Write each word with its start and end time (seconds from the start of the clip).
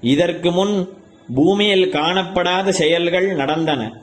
இதற்கு 0.00 0.50
முன் 0.50 0.88
பூமியில் 1.34 1.92
காணப்படாத 1.92 2.68
செயல்கள் 2.68 3.34
நடந்தன. 3.34 4.02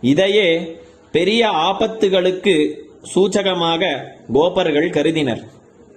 இதையே 0.00 0.78
பெரிய 1.12 1.48
ஆபத்துகளுக்கு 1.48 2.78
சூச்சகமாக 3.14 4.08
கோபர்கள் 4.32 4.90
கருதினர். 4.90 5.42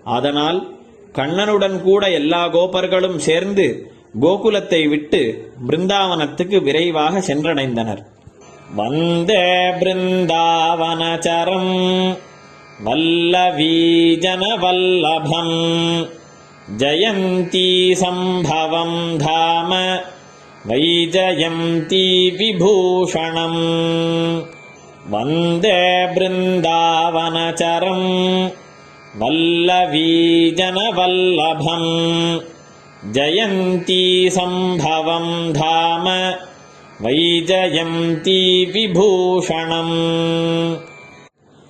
அதனால் 0.03 0.77
கண்ணனுடன் 1.11 1.81
கூட 1.81 2.09
எல்லா 2.09 2.47
கோபர்களும் 2.47 3.19
சேர்ந்து 3.19 3.91
கோகுலத்தை 4.21 4.89
விட்டு 4.89 5.51
பிருந்தாவனத்துக்கு 5.67 6.63
விரைவாக 6.63 7.19
சென்றடைந்தனர். 7.19 8.01
वन्दे 8.73 9.41
बृन्दावनचरम् 9.79 11.67
वल्लवीजनवल्लभम् 12.85 13.59
जयन्ती 16.81 17.69
सम्भवम् 17.99 19.17
धाम 19.19 19.71
वैजयन्ती 20.69 22.01
विभूषणम् 22.39 23.61
वन्दे 25.13 25.77
बृन्दावनचरम् 26.15 28.09
वल्लवीजनवल्लभम् 29.21 30.01
जयन्ती 33.19 34.03
सम्भवम् 34.39 35.31
धाम 35.61 36.05
வைஜயந்தி 37.03 38.41
விபூஷணம். 38.73 39.95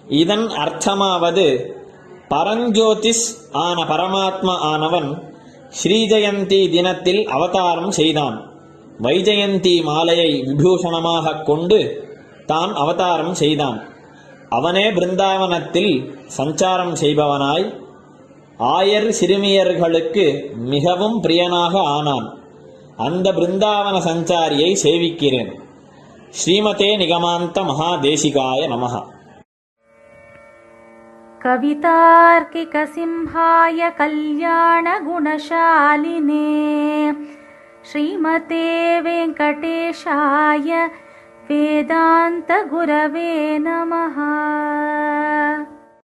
இதன் 0.08 0.48
அர்த்தமாவது 0.48 1.46
பரஞ்சோதிஸ் 2.30 3.24
ஆன 3.52 3.84
பரமாத்மா 3.84 4.58
ஆனவன் 4.72 5.34
ஸ்ரீஜெயந்தி 5.84 6.70
தினத்தில் 6.70 7.28
அவதாரம் 7.28 7.92
செய்தான். 7.92 8.52
வைஜெயந்தி 9.02 9.84
மாலையை 9.84 10.42
விபூஷணமாக 10.42 11.44
கொண்டு 11.44 12.08
தான் 12.46 12.76
அவதாரம் 12.76 13.34
செய்தான். 13.34 13.90
அவனே 14.50 14.92
பிருந்தாவனத்தில் 14.92 16.18
சஞ்சாரம் 16.38 16.96
செய்பவனாய். 17.02 17.80
ஆயர் 18.60 19.12
சிறுமியர்களுக்கு 19.22 20.56
மிகவும் 20.56 21.24
பிரியனாக 21.24 21.78
ஆனான். 21.78 22.44
அந்த 23.07 23.27
பிருந்தாவன 23.37 23.97
சஞ்சாரியை 24.09 24.71
சேவிக்கிறேன் 24.85 25.53
ஸ்ரீமதே 26.41 26.91
நிகமாந்த 27.03 27.65
மகாதேசிகாய 27.71 28.69
நமஹ 28.75 28.95
कवितार्किकसिंहाय 32.53 33.81
कल्याणगुणशालिने 33.99 34.89
श्रीमते 37.91 38.67
वेङ्कटेशाय 39.01 40.71
वेदान्तगुरवे 41.49 43.33
नमः 43.59 44.19